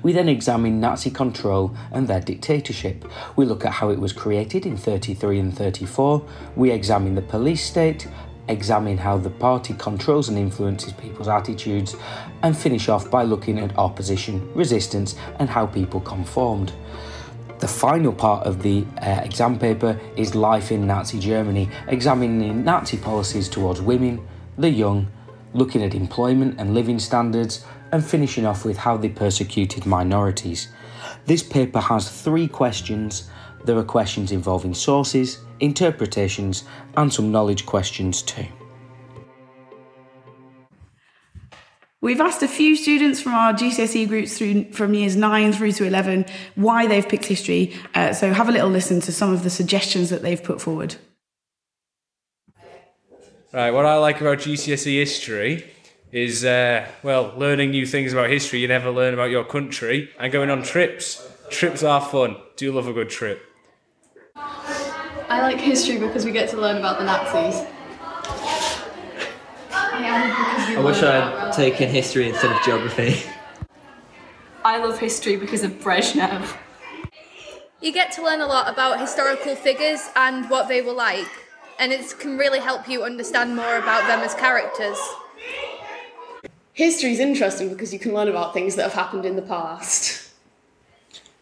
We 0.03 0.13
then 0.13 0.29
examine 0.29 0.81
Nazi 0.81 1.11
control 1.11 1.75
and 1.91 2.07
their 2.07 2.21
dictatorship. 2.21 3.05
We 3.35 3.45
look 3.45 3.65
at 3.65 3.73
how 3.73 3.91
it 3.91 3.99
was 3.99 4.13
created 4.13 4.67
in 4.67 4.77
33 4.77 5.39
and 5.41 5.57
34. 5.57 6.25
We 6.55 6.71
examine 6.71 7.15
the 7.15 7.23
police 7.23 7.65
state, 7.65 8.07
examine 8.49 8.99
how 8.99 9.19
the 9.19 9.31
party 9.31 9.75
controls 9.75 10.29
and 10.29 10.39
influences 10.39 10.93
people's 10.93 11.29
attitudes, 11.29 11.97
and 12.43 12.57
finish 12.57 12.89
off 12.89 13.11
by 13.11 13.25
looking 13.25 13.59
at 13.59 13.77
opposition, 13.79 14.53
resistance, 14.55 15.17
and 15.39 15.49
how 15.49 15.67
people 15.67 16.01
conformed. 16.01 16.73
The 17.59 17.69
final 17.69 18.13
part 18.13 18.47
of 18.47 18.63
the 18.63 18.85
uh, 19.01 19.23
exam 19.25 19.59
paper 19.59 19.99
is 20.15 20.35
Life 20.35 20.71
in 20.71 20.87
Nazi 20.87 21.19
Germany, 21.19 21.71
examining 21.89 22.65
Nazi 22.65 22.99
policies 22.99 23.49
towards 23.49 23.81
women, 23.81 24.27
the 24.59 24.69
young, 24.69 25.09
looking 25.55 25.83
at 25.83 25.95
employment 25.95 26.61
and 26.61 26.75
living 26.75 26.99
standards, 26.99 27.65
and 27.93 28.05
finishing 28.05 28.45
off 28.45 28.65
with 28.67 28.77
how 28.77 28.99
they 28.99 29.09
persecuted 29.09 29.87
minorities. 29.87 30.69
This 31.25 31.43
paper 31.43 31.81
has 31.81 32.11
three 32.11 32.47
questions. 32.47 33.31
There 33.65 33.79
are 33.79 33.85
questions 33.85 34.33
involving 34.33 34.75
sources, 34.75 35.39
interpretations, 35.59 36.65
and 36.97 37.13
some 37.13 37.33
knowledge 37.33 37.65
questions 37.65 38.21
too. 38.21 38.47
We've 42.03 42.21
asked 42.21 42.43
a 42.43 42.49
few 42.49 42.77
students 42.77 43.21
from 43.21 43.35
our 43.35 43.53
GCSE 43.55 44.07
groups 44.07 44.37
through 44.37 44.73
from 44.73 44.93
years 44.93 45.17
9 45.17 45.53
through 45.53 45.73
to 45.73 45.85
11 45.85 46.27
why 46.55 46.87
they've 46.87 47.09
picked 47.09 47.25
history. 47.25 47.75
Uh, 47.95 48.13
so 48.13 48.33
have 48.33 48.49
a 48.49 48.53
little 48.53 48.69
listen 48.69 49.01
to 49.01 49.13
some 49.13 49.33
of 49.33 49.43
the 49.43 49.51
suggestions 49.51 50.11
that 50.11 50.23
they've 50.23 50.43
put 50.43 50.61
forward. 50.61 50.97
Right, 53.53 53.71
what 53.71 53.87
I 53.87 53.97
like 53.97 54.21
about 54.21 54.39
GCSE 54.39 54.99
history 54.99 55.71
is, 56.13 56.45
uh, 56.45 56.87
well, 57.03 57.33
learning 57.37 57.71
new 57.71 57.87
things 57.87 58.13
about 58.13 58.29
history 58.29 58.61
you 58.61 58.69
never 58.69 58.91
learn 58.91 59.15
about 59.15 59.31
your 59.31 59.45
country 59.45 60.11
and 60.19 60.31
going 60.31 60.51
on 60.51 60.63
trips. 60.63 61.27
Trips 61.49 61.83
are 61.83 62.01
fun. 62.01 62.37
Do 62.57 62.67
you 62.67 62.73
love 62.73 62.89
a 62.89 62.93
good 62.93 63.09
trip. 63.09 63.43
I 64.37 65.41
like 65.41 65.59
history 65.59 65.99
because 65.99 66.25
we 66.25 66.33
get 66.33 66.51
to 66.51 66.57
learn 66.57 66.77
about 66.77 66.99
the 66.99 67.05
Nazis. 67.05 67.67
I 70.17 70.81
wish 70.83 71.03
I'd 71.03 71.53
taken 71.53 71.89
history 71.89 72.29
instead 72.29 72.51
of 72.51 72.63
geography. 72.63 73.23
I 74.65 74.79
love 74.79 74.99
history 74.99 75.37
because 75.37 75.63
of 75.63 75.73
Brezhnev. 75.73 76.57
You 77.81 77.93
get 77.93 78.13
to 78.13 78.23
learn 78.23 78.41
a 78.41 78.47
lot 78.47 78.73
about 78.73 78.99
historical 79.01 79.55
figures 79.55 80.01
and 80.17 80.49
what 80.49 80.69
they 80.69 80.81
were 80.83 80.93
like, 80.93 81.29
and 81.79 81.93
it 81.93 82.19
can 82.19 82.39
really 82.39 82.59
help 82.59 82.89
you 82.89 83.05
understand 83.05 83.55
more 83.55 83.77
about 83.77 84.07
them 84.07 84.21
as 84.21 84.35
characters. 84.35 84.99
History 86.73 87.13
is 87.13 87.21
interesting 87.21 87.69
because 87.69 87.93
you 87.93 87.99
can 87.99 88.13
learn 88.13 88.29
about 88.29 88.55
things 88.55 88.77
that 88.77 88.83
have 88.85 88.95
happened 88.95 89.25
in 89.25 89.37
the 89.37 89.43
past. 89.43 90.31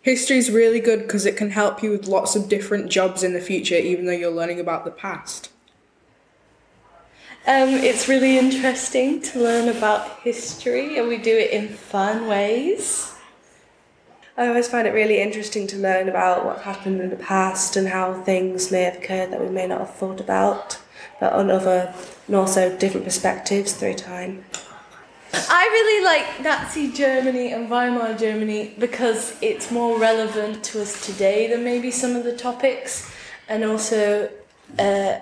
History 0.02 0.37
is 0.37 0.50
really 0.50 0.81
good 0.81 1.00
because 1.02 1.25
it 1.25 1.37
can 1.37 1.50
help 1.50 1.83
you 1.83 1.90
with 1.90 2.07
lots 2.07 2.37
of 2.37 2.49
different 2.49 2.90
jobs 2.90 3.23
in 3.23 3.33
the 3.33 3.40
future, 3.40 3.76
even 3.76 4.04
though 4.04 4.12
you're 4.12 4.31
learning 4.31 4.61
about 4.61 4.85
the 4.85 4.90
past. 4.90 5.50
Um, 7.47 7.71
it's 7.75 8.09
really 8.09 8.39
interesting 8.39 9.21
to 9.21 9.39
learn 9.39 9.69
about 9.69 10.21
history, 10.21 10.99
and 10.99 11.09
we 11.09 11.19
do 11.19 11.37
it 11.37 11.51
in 11.51 11.69
fun 11.69 12.27
ways. 12.27 13.15
I 14.37 14.49
always 14.49 14.67
find 14.67 14.89
it 14.89 14.93
really 14.93 15.21
interesting 15.21 15.67
to 15.69 15.77
learn 15.77 16.09
about 16.09 16.45
what 16.45 16.63
happened 16.63 17.01
in 17.01 17.11
the 17.11 17.17
past 17.17 17.77
and 17.77 17.89
how 17.89 18.15
things 18.23 18.73
may 18.73 18.83
have 18.83 18.97
occurred 18.97 19.31
that 19.31 19.41
we 19.41 19.51
may 19.51 19.67
not 19.67 19.81
have 19.81 19.95
thought 19.95 20.21
about. 20.21 20.79
but 21.21 21.33
on 21.33 21.51
other 21.51 21.95
and 22.27 22.37
also 22.37 22.77
different 22.77 23.05
perspectives 23.05 23.73
through 23.75 23.95
time. 23.95 24.45
I 25.33 25.65
really 25.65 26.05
like 26.05 26.43
Nazi 26.43 26.93
Germany 26.93 27.53
and 27.53 27.69
Weimar 27.69 28.15
Germany 28.15 28.75
because 28.79 29.37
it's 29.43 29.71
more 29.71 29.99
relevant 29.99 30.63
to 30.65 30.83
us 30.83 31.05
today 31.05 31.49
than 31.49 31.65
maybe 31.65 31.91
some 31.91 32.15
of 32.15 32.25
the 32.25 32.37
topics, 32.37 33.11
and 33.49 33.65
also 33.65 34.31
uh, 34.79 35.19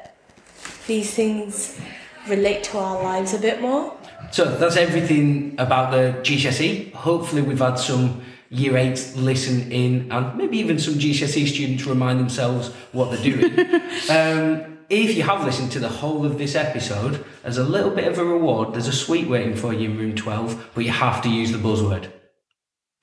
these 0.87 1.14
things 1.14 1.81
relate 2.29 2.62
to 2.64 2.79
our 2.79 3.02
lives 3.02 3.35
a 3.35 3.38
bit 3.38 3.61
more. 3.61 3.97
So 4.31 4.45
that's 4.57 4.76
everything 4.76 5.55
about 5.59 5.91
the 5.91 6.19
GCSE. 6.23 6.93
Hopefully, 6.95 7.43
we've 7.43 7.59
had 7.59 7.79
some 7.79 8.23
year 8.49 8.76
eights 8.76 9.17
listen 9.17 9.73
in 9.73 10.12
and 10.12 10.37
maybe 10.37 10.59
even 10.59 10.79
some 10.79 10.95
GCSE 10.95 11.49
students 11.49 11.87
remind 11.87 12.21
themselves 12.21 12.69
what 12.93 13.11
they're 13.11 13.23
doing. 13.23 13.59
um, 14.11 14.79
if 14.91 15.17
you 15.17 15.23
have 15.23 15.43
listened 15.45 15.73
to 15.73 15.79
the 15.81 15.88
whole 15.88 16.26
of 16.26 16.37
this 16.37 16.55
episode, 16.55 17.25
as 17.45 17.57
a 17.57 17.64
little 17.64 17.91
bit 17.91 18.07
of 18.09 18.19
a 18.19 18.25
reward, 18.25 18.75
there's 18.75 18.88
a 18.88 18.93
sweet 18.93 19.26
waiting 19.26 19.57
for 19.57 19.73
you 19.73 19.91
in 19.91 19.97
room 19.99 20.14
12, 20.14 20.73
but 20.75 20.85
you 20.85 20.91
have 20.91 21.23
to 21.23 21.31
use 21.31 21.50
the 21.50 21.57
buzzword 21.57 22.11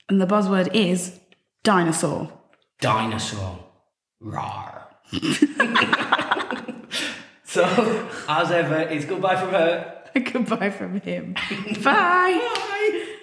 And 0.08 0.22
the 0.22 0.28
buzzword 0.28 0.70
is 0.74 1.20
dinosaur. 1.64 2.32
dinosaur. 2.80 3.66
Rawr. 4.24 4.84
so, 7.50 7.64
as 8.28 8.52
ever, 8.52 8.78
it's 8.78 9.06
goodbye 9.06 9.36
from 9.36 9.50
her. 9.50 9.96
Goodbye 10.14 10.70
from 10.70 11.02
him. 11.02 11.36
Bye. 11.84 13.16